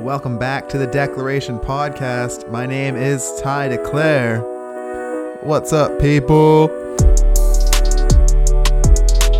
[0.00, 2.50] Welcome back to the Declaration Podcast.
[2.50, 4.40] My name is Ty Declare.
[5.44, 6.64] What's up, people?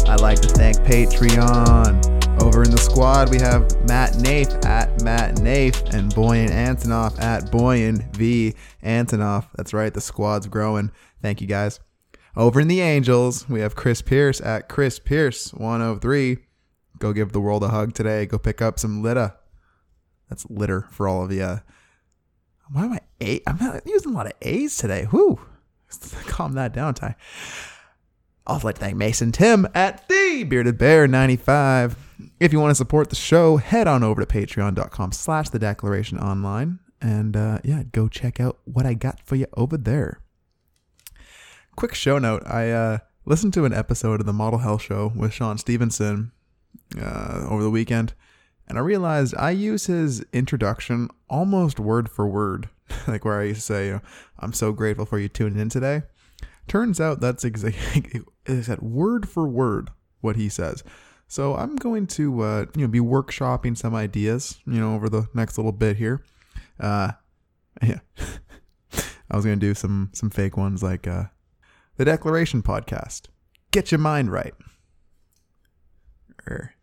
[0.09, 2.41] I'd like to thank Patreon.
[2.41, 7.46] Over in the squad, we have Matt Nafe at Matt Nafe and Boyan Antonoff at
[7.46, 9.46] Boyan V Antonoff.
[9.57, 10.93] That's right, the squad's growing.
[11.21, 11.80] Thank you guys.
[12.37, 16.39] Over in the Angels, we have Chris Pierce at Chris Pierce 103.
[17.01, 18.27] Go give the world a hug today.
[18.27, 19.35] Go pick up some litter.
[20.29, 21.61] That's litter for all of you.
[22.71, 23.41] Why am I A?
[23.47, 25.09] I'm using a lot of A's today.
[25.11, 25.41] Whoo.
[26.27, 27.17] Calm that down, Ty.
[28.47, 31.97] I'd also like to thank Mason Tim at the Bearded Bear 95.
[32.39, 36.19] If you want to support the show, head on over to patreon.com slash the declaration
[36.19, 36.81] online.
[37.01, 40.21] And uh, yeah, go check out what I got for you over there.
[41.77, 45.33] Quick show note I uh, listened to an episode of the Model Health Show with
[45.33, 46.33] Shawn Stevenson
[47.01, 48.14] uh, over the weekend,
[48.69, 52.69] and I realized I use his introduction almost word for word,
[53.08, 54.00] like where I used to say, you know,
[54.39, 56.03] "I'm so grateful for you tuning in today."
[56.69, 60.84] Turns out that's exactly that word for word what he says.
[61.27, 65.28] So I'm going to uh, you know be workshopping some ideas, you know, over the
[65.34, 66.25] next little bit here.
[66.78, 67.12] Uh,
[67.83, 68.00] yeah,
[69.30, 71.25] I was gonna do some some fake ones like uh,
[71.97, 73.27] the Declaration Podcast.
[73.70, 74.55] Get your mind right.
[76.46, 76.74] Or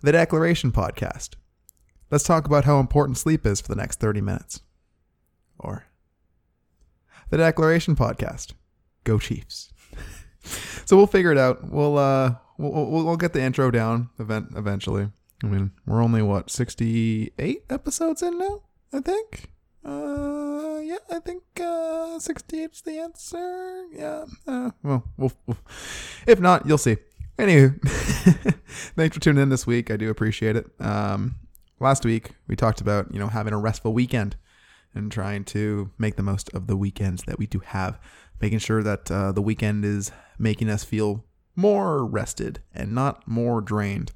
[0.00, 1.30] the Declaration Podcast.
[2.10, 4.60] Let's talk about how important sleep is for the next 30 minutes.
[5.58, 5.86] Or
[7.30, 8.52] the Declaration Podcast.
[9.04, 9.72] Go Chiefs.
[10.84, 11.70] so we'll figure it out.
[11.70, 15.10] We'll uh we'll, we'll, we'll get the intro down event eventually.
[15.42, 18.62] I mean, we're only what 68 episodes in now,
[18.92, 19.50] I think.
[19.84, 23.84] Uh, yeah, I think uh, 68's the answer.
[23.92, 24.24] Yeah.
[24.46, 25.32] Uh, we'll, we'll,
[26.26, 26.96] if not, you'll see.
[27.38, 27.80] Anywho,
[28.96, 29.90] thanks for tuning in this week.
[29.90, 30.66] I do appreciate it.
[30.78, 31.36] Um,
[31.80, 34.36] last week we talked about you know having a restful weekend
[34.94, 37.98] and trying to make the most of the weekends that we do have,
[38.40, 41.24] making sure that uh, the weekend is making us feel
[41.56, 44.12] more rested and not more drained,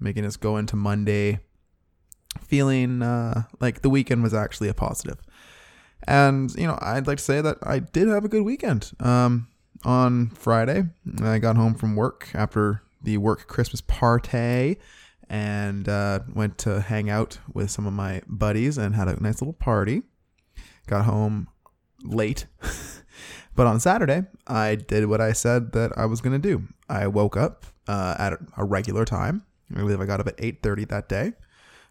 [0.00, 1.40] making us go into Monday
[2.42, 5.18] feeling uh, like the weekend was actually a positive.
[6.06, 8.92] And, you know, I'd like to say that I did have a good weekend.
[9.00, 9.48] Um,
[9.84, 10.84] on Friday,
[11.22, 14.78] I got home from work after the work Christmas party
[15.28, 19.40] and uh, went to hang out with some of my buddies and had a nice
[19.40, 20.02] little party.
[20.86, 21.48] Got home
[22.02, 22.46] late.
[23.54, 26.66] but on Saturday, I did what I said that I was going to do.
[26.88, 29.44] I woke up uh, at a regular time.
[29.74, 31.32] I believe I got up at 8:30 that day.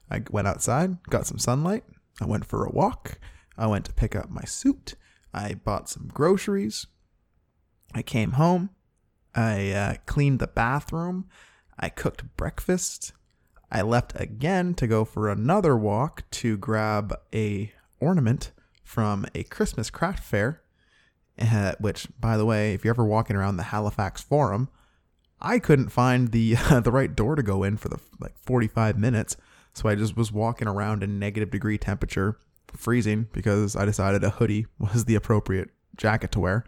[0.09, 1.83] I went outside, got some sunlight.
[2.19, 3.19] I went for a walk.
[3.57, 4.95] I went to pick up my suit.
[5.33, 6.87] I bought some groceries.
[7.93, 8.69] I came home.
[9.35, 11.25] I uh, cleaned the bathroom.
[11.79, 13.13] I cooked breakfast.
[13.71, 18.51] I left again to go for another walk to grab a ornament
[18.83, 20.61] from a Christmas craft fair.
[21.39, 24.69] Uh, which, by the way, if you're ever walking around the Halifax Forum,
[25.39, 28.97] I couldn't find the uh, the right door to go in for the like 45
[28.97, 29.37] minutes.
[29.73, 32.39] So I just was walking around in negative degree temperature,
[32.75, 36.65] freezing because I decided a hoodie was the appropriate jacket to wear.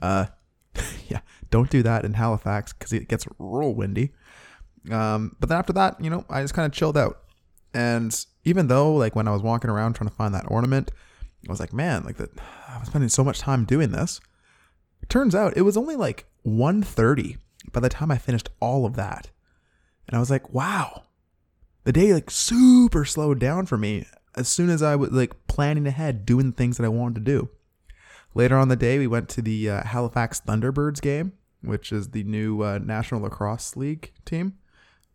[0.00, 0.26] Uh,
[1.08, 1.20] yeah,
[1.50, 4.12] don't do that in Halifax because it gets real windy.
[4.90, 7.20] Um, but then after that, you know, I just kind of chilled out.
[7.74, 8.14] And
[8.44, 10.90] even though, like, when I was walking around trying to find that ornament,
[11.46, 12.30] I was like, man, like that,
[12.68, 14.20] I was spending so much time doing this.
[15.02, 17.36] It turns out it was only like 1.30
[17.72, 19.30] by the time I finished all of that.
[20.06, 21.04] And I was like, wow,
[21.84, 25.86] the day like super slowed down for me as soon as I was like planning
[25.86, 27.48] ahead, doing things that I wanted to do.
[28.34, 32.24] Later on the day, we went to the uh, Halifax Thunderbirds game, which is the
[32.24, 34.54] new uh, National Lacrosse League team.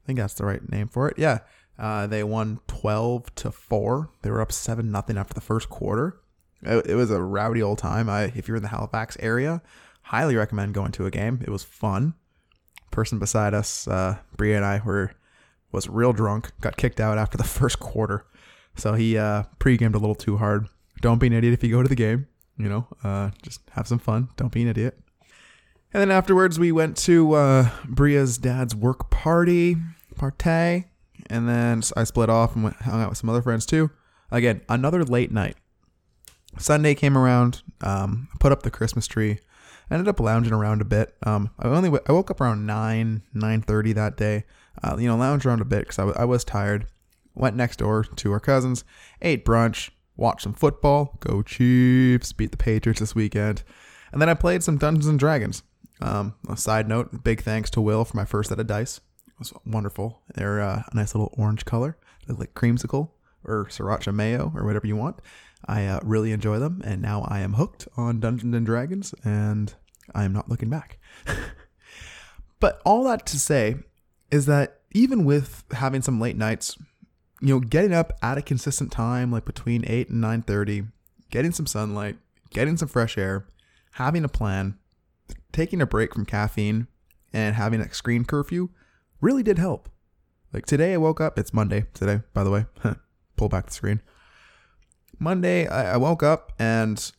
[0.03, 1.18] I think that's the right name for it.
[1.18, 1.40] Yeah,
[1.79, 4.09] uh, they won twelve to four.
[4.22, 6.19] They were up seven nothing after the first quarter.
[6.62, 8.09] It, it was a rowdy old time.
[8.09, 9.62] I, if you're in the Halifax area,
[10.01, 11.41] highly recommend going to a game.
[11.41, 12.13] It was fun.
[12.91, 15.13] Person beside us, uh, Bria and I were
[15.71, 18.25] was real drunk, got kicked out after the first quarter.
[18.75, 20.68] So he uh, pre-gamed a little too hard.
[21.01, 22.27] Don't be an idiot if you go to the game.
[22.57, 24.29] You know, uh, just have some fun.
[24.38, 25.00] Don't be an idiot.
[25.94, 29.77] And then afterwards, we went to uh, Bria's dad's work party,
[30.15, 30.85] partay,
[31.29, 33.91] and then I split off and went hung out with some other friends too.
[34.31, 35.55] Again, another late night.
[36.57, 39.39] Sunday came around, um, put up the Christmas tree.
[39.89, 41.15] I ended up lounging around a bit.
[41.23, 44.45] Um, I only w- I woke up around nine nine thirty that day.
[44.83, 46.88] Uh, you know, lounged around a bit because I, w- I was tired.
[47.35, 48.83] Went next door to our cousins,
[49.21, 51.18] ate brunch, watched some football.
[51.19, 52.33] Go Chiefs!
[52.33, 53.63] Beat the Patriots this weekend,
[54.12, 55.63] and then I played some Dungeons and Dragons.
[56.01, 59.00] Um, a side note: big thanks to Will for my first set of dice.
[59.27, 60.21] It was wonderful.
[60.36, 63.10] They're uh, a nice little orange color, They're like creamsicle
[63.44, 65.19] or sriracha mayo or whatever you want.
[65.65, 69.74] I uh, really enjoy them, and now I am hooked on Dungeons and Dragons, and
[70.13, 71.00] I am not looking back.
[72.60, 73.77] but all that to say
[74.30, 76.77] is that even with having some late nights,
[77.44, 80.86] you know, getting up at a consistent time, like between eight and nine thirty,
[81.30, 82.16] getting some sunlight,
[82.51, 83.45] getting some fresh air,
[83.92, 84.78] having a plan,
[85.51, 86.88] taking a break from caffeine,
[87.34, 88.69] and having a screen curfew
[89.19, 89.90] really did help.
[90.54, 91.38] Like today, I woke up.
[91.38, 92.66] It's Monday today, by the way.
[93.36, 94.01] Pull back the screen.
[95.19, 97.12] Monday, I, I woke up and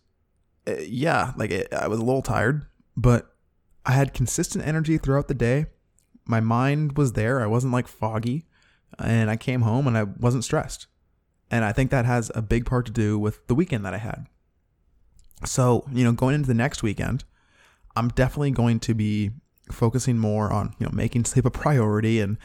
[0.67, 2.65] uh, yeah, like it, I was a little tired,
[2.97, 3.35] but
[3.85, 5.67] I had consistent energy throughout the day.
[6.25, 7.43] My mind was there.
[7.43, 8.47] I wasn't like foggy,
[8.99, 10.87] and I came home and I wasn't stressed.
[11.51, 13.99] And I think that has a big part to do with the weekend that I
[13.99, 14.27] had.
[15.45, 17.25] So, you know, going into the next weekend,
[17.97, 19.31] I'm definitely going to be
[19.71, 22.39] focusing more on, you know, making sleep a priority and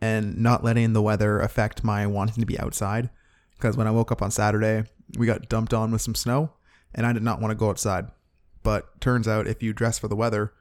[0.00, 3.08] and not letting the weather affect my wanting to be outside.
[3.56, 4.84] Because when I woke up on Saturday,
[5.16, 6.52] we got dumped on with some snow,
[6.94, 8.06] and I did not want to go outside.
[8.62, 10.52] But turns out, if you dress for the weather,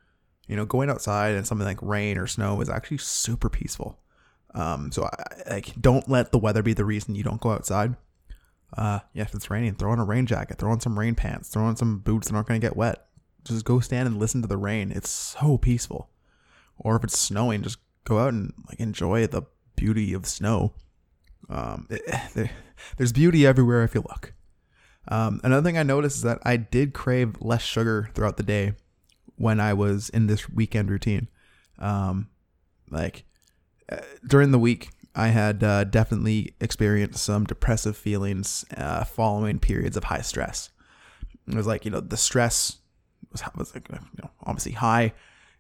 [0.48, 4.00] you know, going outside and something like rain or snow is actually super peaceful.
[4.54, 7.96] Um, so I, like, don't let the weather be the reason you don't go outside.
[8.76, 11.50] Uh, yeah, if it's raining, throw on a rain jacket, throw on some rain pants,
[11.50, 13.06] throw on some boots that aren't going to get wet.
[13.44, 14.92] Just go stand and listen to the rain.
[14.92, 16.10] It's so peaceful.
[16.78, 19.44] Or if it's snowing, just go out and like enjoy the
[19.76, 20.74] beauty of snow.
[21.50, 22.02] Um, it,
[22.34, 22.52] there,
[22.98, 24.34] there's beauty everywhere if you look.
[25.08, 28.74] Um, another thing I noticed is that I did crave less sugar throughout the day
[29.36, 31.28] when I was in this weekend routine.
[31.80, 32.30] Um,
[32.90, 33.26] like
[33.92, 33.98] uh,
[34.28, 40.06] during the week, I had uh, definitely experienced some depressive feelings uh, following periods of
[40.06, 40.70] high stress.
[41.48, 42.80] It was like you know the stress
[43.34, 45.14] was, was like, you know, obviously high.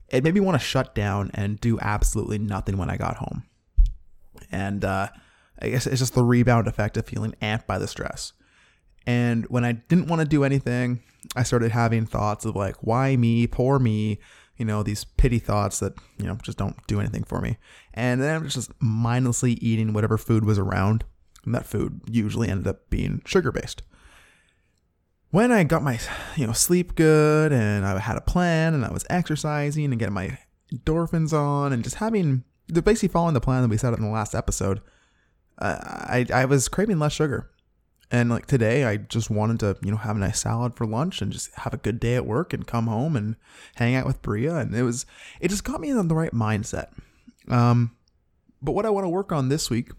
[0.09, 3.43] It made me want to shut down and do absolutely nothing when I got home.
[4.51, 5.09] And uh,
[5.61, 8.33] I guess it's just the rebound effect of feeling amped by the stress.
[9.05, 11.01] And when I didn't want to do anything,
[11.35, 13.47] I started having thoughts of like, why me?
[13.47, 14.19] Poor me.
[14.57, 17.57] You know, these pity thoughts that, you know, just don't do anything for me.
[17.94, 21.03] And then I'm just mindlessly eating whatever food was around.
[21.45, 23.81] And that food usually ended up being sugar based.
[25.31, 26.00] When I got my,
[26.35, 30.13] you know, sleep good and I had a plan and I was exercising and getting
[30.13, 30.38] my
[30.71, 34.11] endorphins on and just having, basically following the plan that we set up in the
[34.11, 34.81] last episode,
[35.57, 37.49] uh, I, I was craving less sugar.
[38.11, 41.21] And like today, I just wanted to, you know, have a nice salad for lunch
[41.21, 43.35] and just have a good day at work and come home and
[43.75, 44.57] hang out with Bria.
[44.57, 45.05] And it was,
[45.39, 46.89] it just got me in the right mindset.
[47.50, 47.95] Um,
[48.61, 49.89] but what I want to work on this week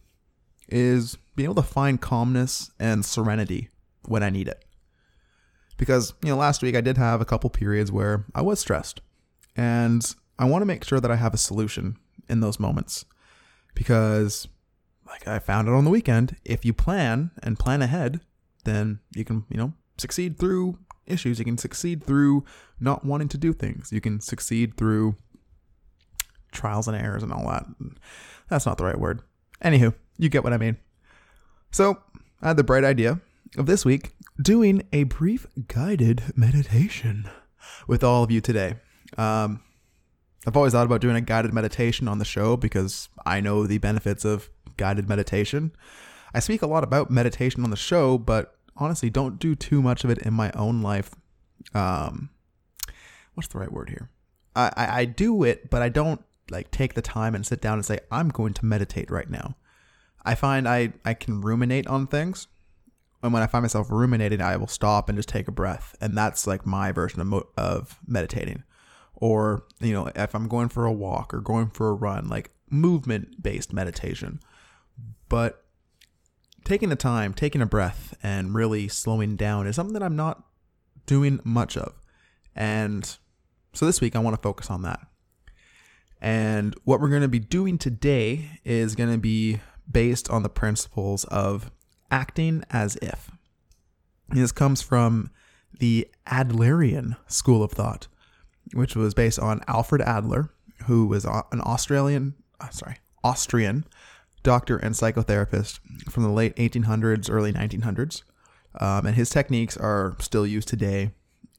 [0.69, 3.71] is being able to find calmness and serenity
[4.07, 4.65] when I need it.
[5.77, 9.01] Because, you know, last week I did have a couple periods where I was stressed.
[9.57, 11.97] And I want to make sure that I have a solution
[12.29, 13.05] in those moments.
[13.75, 14.47] Because
[15.15, 18.21] like I found it on the weekend, if you plan and plan ahead,
[18.65, 21.39] then you can, you know, succeed through issues.
[21.39, 22.45] You can succeed through
[22.81, 23.93] not wanting to do things.
[23.93, 25.15] You can succeed through
[26.51, 27.65] trials and errors and all that.
[28.49, 29.23] That's not the right word.
[29.65, 30.79] Anywho, you get what I mean.
[31.71, 31.99] So
[32.43, 33.21] I had the bright idea
[33.57, 37.31] of this week doing a brief guided meditation
[37.87, 38.75] with all of you today.
[39.17, 39.63] Um,
[40.45, 43.79] I've always thought about doing a guided meditation on the show because I know the
[43.79, 45.73] benefits of guided meditation.
[46.33, 50.05] I speak a lot about meditation on the show, but honestly, don't do too much
[50.05, 51.15] of it in my own life.
[51.75, 52.31] Um,
[53.35, 54.11] what's the right word here?
[54.57, 57.75] I, I, I do it, but I don't like take the time and sit down
[57.75, 59.57] and say, I'm going to meditate right now.
[60.25, 62.49] I find I, I can ruminate on things.
[63.23, 65.97] And when I find myself ruminating, I will stop and just take a breath.
[66.01, 68.65] And that's like my version of, mo- of meditating.
[69.15, 72.51] Or, you know, if I'm going for a walk or going for a run, like
[72.69, 74.41] movement based meditation.
[75.29, 75.65] But
[76.65, 80.43] taking the time, taking a breath, and really slowing down is something that I'm not
[81.07, 81.95] doing much of.
[82.55, 83.05] And
[83.73, 85.01] so this week, I want to focus on that.
[86.21, 89.61] And what we're going to be doing today is going to be
[89.91, 91.71] based on the principles of
[92.11, 93.31] acting as if.
[94.31, 95.31] This comes from
[95.79, 98.07] the Adlerian school of thought,
[98.73, 100.49] which was based on Alfred Adler,
[100.87, 103.85] who was an Australian, uh, sorry, Austrian
[104.45, 108.23] doctor and psychotherapist from the late 1800s, early 1900s.
[108.79, 111.11] Um, and his techniques are still used today,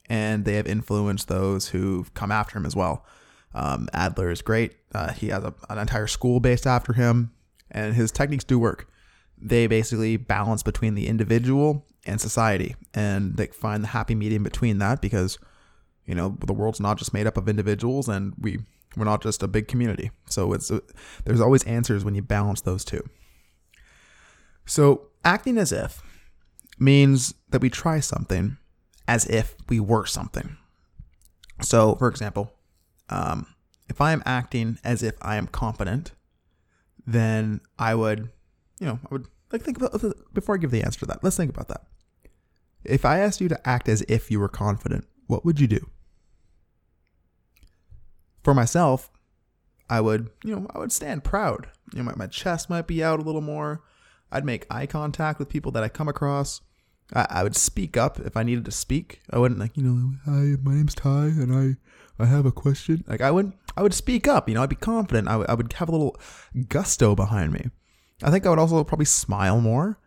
[0.10, 3.06] and they have influenced those who've come after him as well.
[3.54, 4.76] Um, Adler is great.
[4.94, 7.32] Uh, he has a, an entire school based after him,
[7.72, 8.88] and his techniques do work.
[9.38, 14.78] They basically balance between the individual and society, and they find the happy medium between
[14.80, 15.40] that because,
[16.06, 18.60] you know, the world's not just made up of individuals, and we
[18.98, 20.12] We're not just a big community.
[20.30, 20.80] So it's uh,
[21.26, 23.04] there's always answers when you balance those two.
[24.66, 26.02] So acting as if
[26.80, 28.58] means that we try something
[29.08, 30.58] as if we were something.
[31.62, 32.52] So, for example,
[33.10, 33.48] um,
[33.88, 36.12] if I am acting as if I am competent,
[37.06, 38.30] then I would,
[38.80, 40.02] you know, I would like think about
[40.34, 41.24] before I give the answer to that.
[41.24, 41.86] Let's think about that.
[42.84, 45.90] If I asked you to act as if you were confident, what would you do?
[48.46, 49.10] For myself,
[49.90, 51.68] I would, you know, I would stand proud.
[51.94, 53.82] You know, my, my chest might be out a little more.
[54.32, 56.62] I'd make eye contact with people that I come across.
[57.12, 59.22] I, I would speak up if I needed to speak.
[59.32, 63.04] I wouldn't like, you know, hi, my name's Ty, and I I have a question.
[63.08, 64.48] Like I would I would speak up.
[64.48, 65.28] You know, I'd be confident.
[65.28, 66.16] I, w- I would have a little
[66.70, 67.72] gusto behind me.
[68.22, 70.00] I think I would also probably smile more.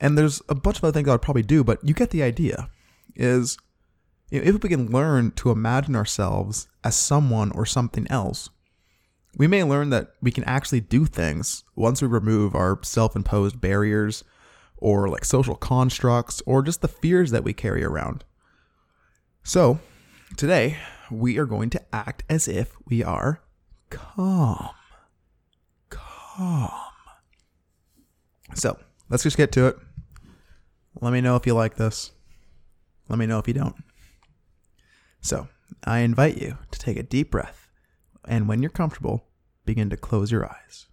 [0.00, 2.22] And there's a bunch of other things I would probably do, but you get the
[2.22, 2.70] idea.
[3.14, 3.58] Is
[4.40, 8.48] if we can learn to imagine ourselves as someone or something else,
[9.36, 13.60] we may learn that we can actually do things once we remove our self imposed
[13.60, 14.24] barriers
[14.78, 18.24] or like social constructs or just the fears that we carry around.
[19.42, 19.80] So,
[20.36, 20.78] today
[21.10, 23.42] we are going to act as if we are
[23.90, 24.70] calm.
[25.90, 26.70] Calm.
[28.54, 28.78] So,
[29.10, 29.76] let's just get to it.
[31.00, 32.12] Let me know if you like this.
[33.08, 33.74] Let me know if you don't.
[35.22, 35.46] So,
[35.84, 37.70] I invite you to take a deep breath,
[38.26, 39.28] and when you're comfortable,
[39.64, 40.88] begin to close your eyes.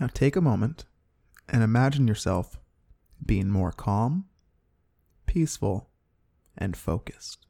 [0.00, 0.84] Now take a moment
[1.48, 2.58] and imagine yourself
[3.24, 4.26] being more calm,
[5.26, 5.90] peaceful,
[6.56, 7.46] and focused.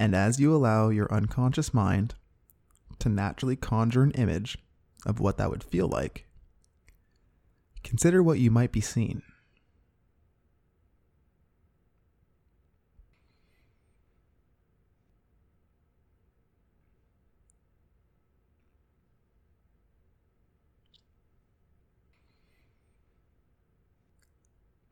[0.00, 2.14] And as you allow your unconscious mind
[3.00, 4.56] to naturally conjure an image
[5.04, 6.24] of what that would feel like,
[7.82, 9.22] consider what you might be seeing.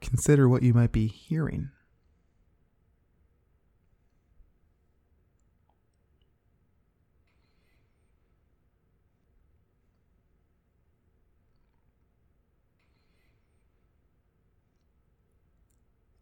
[0.01, 1.71] Consider what you might be hearing.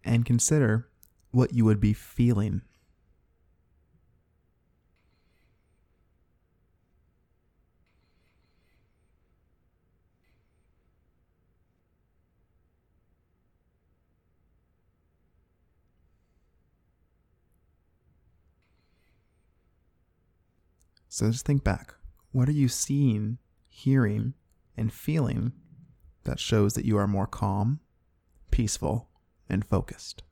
[0.05, 0.89] And consider
[1.31, 2.63] what you would be feeling.
[21.09, 21.95] So just think back.
[22.33, 24.35] What are you seeing, hearing,
[24.77, 25.53] and feeling
[26.25, 27.79] that shows that you are more calm,
[28.51, 29.09] peaceful,
[29.49, 30.23] and focused.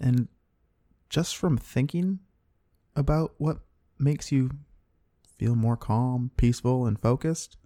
[0.00, 0.28] And
[1.08, 2.20] just from thinking
[2.94, 3.58] about what
[3.98, 4.50] makes you
[5.38, 7.56] feel more calm, peaceful, and focused,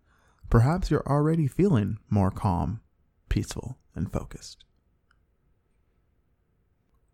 [0.49, 2.81] perhaps you're already feeling more calm,
[3.29, 4.65] peaceful, and focused.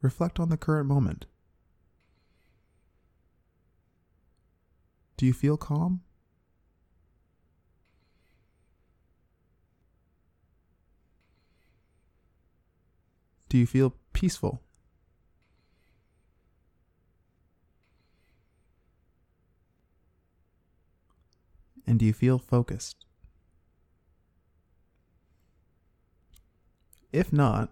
[0.00, 1.26] Reflect on the current moment.
[5.16, 6.02] Do you feel calm?
[13.48, 14.62] Do you feel peaceful?
[21.86, 23.06] And do you feel focused?
[27.10, 27.70] If not,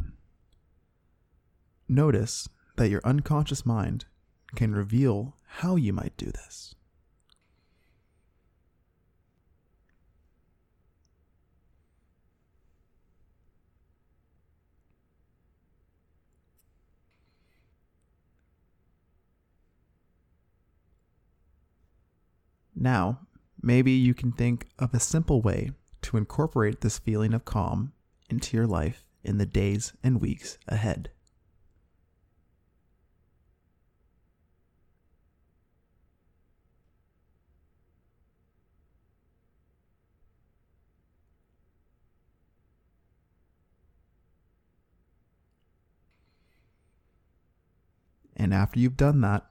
[1.88, 4.06] Notice that your unconscious mind
[4.54, 6.74] can reveal how you might do this.
[22.78, 23.20] Now,
[23.62, 25.70] maybe you can think of a simple way
[26.02, 27.92] to incorporate this feeling of calm
[28.28, 31.10] into your life in the days and weeks ahead.
[48.46, 49.44] And after you've done that,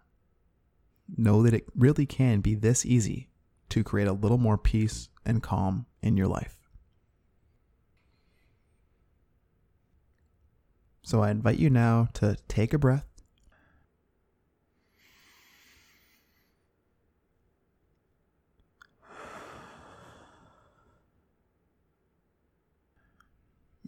[1.18, 3.28] know that it really can be this easy
[3.68, 6.70] to create a little more peace and calm in your life.
[11.04, 13.06] So I invite you now to take a breath.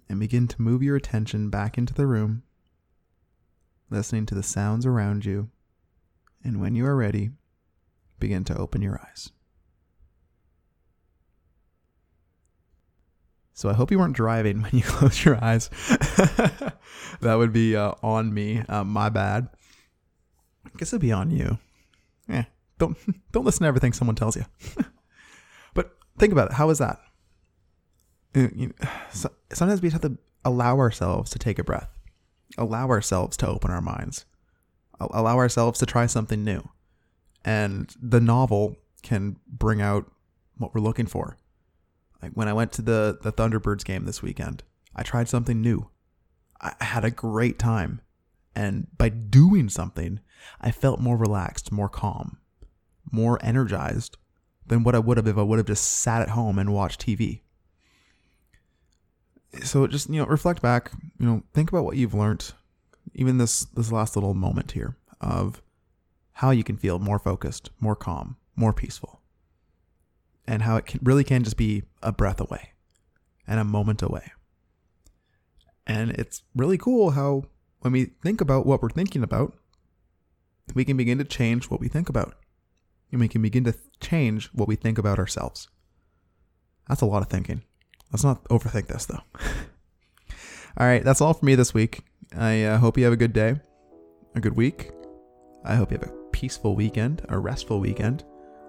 [0.09, 2.43] And begin to move your attention back into the room,
[3.89, 5.49] listening to the sounds around you.
[6.43, 7.31] And when you are ready,
[8.19, 9.31] begin to open your eyes.
[13.57, 15.69] So I hope you weren't driving when you closed your eyes.
[17.21, 18.63] that would be uh, on me.
[18.69, 19.49] Uh, my bad.
[20.65, 21.57] I guess it'd be on you.
[22.29, 22.45] Yeah.
[22.77, 22.95] Don't
[23.31, 24.45] don't listen to everything someone tells you.
[25.73, 26.53] but think about it.
[26.53, 26.99] How is that?
[28.35, 28.73] Uh, you
[29.49, 31.89] sometimes we have to allow ourselves to take a breath,
[32.57, 34.25] allow ourselves to open our minds,
[34.99, 36.69] allow ourselves to try something new,
[37.43, 40.11] and the novel can bring out
[40.57, 41.37] what we're looking for
[42.21, 44.63] like when I went to the the Thunderbirds game this weekend,
[44.95, 45.89] I tried something new.
[46.59, 48.01] I had a great time.
[48.55, 50.19] And by doing something,
[50.59, 52.39] I felt more relaxed, more calm,
[53.11, 54.17] more energized
[54.65, 57.05] than what I would have if I would have just sat at home and watched
[57.05, 57.41] TV.
[59.63, 62.53] So just, you know, reflect back, you know, think about what you've learned
[63.13, 65.61] even this this last little moment here of
[66.33, 69.21] how you can feel more focused, more calm, more peaceful
[70.47, 72.73] and how it can, really can just be a breath away
[73.47, 74.31] and a moment away.
[75.85, 77.45] And it's really cool how
[77.79, 79.57] when we think about what we're thinking about,
[80.73, 82.35] we can begin to change what we think about.
[83.11, 85.69] And we can begin to change what we think about ourselves.
[86.89, 87.63] That's a lot of thinking.
[88.11, 89.21] Let's not overthink this though.
[90.77, 92.01] all right, that's all for me this week.
[92.35, 93.55] I uh, hope you have a good day,
[94.35, 94.91] a good week.
[95.65, 98.23] I hope you have a peaceful weekend, a restful weekend.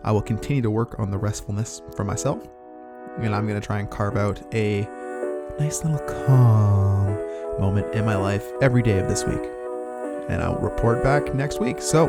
[0.05, 2.49] I will continue to work on the restfulness for myself.
[3.19, 4.89] And I'm going to try and carve out a
[5.59, 7.07] nice little calm
[7.59, 9.43] moment in my life every day of this week.
[10.29, 11.81] And I'll report back next week.
[11.81, 12.07] So,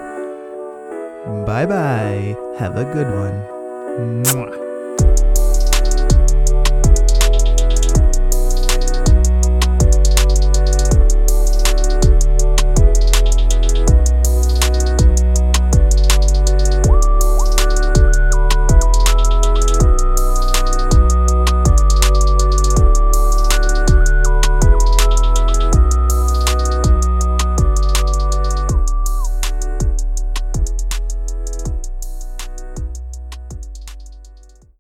[1.46, 2.36] bye bye.
[2.60, 4.24] Have a good one.
[4.24, 4.69] Mwah.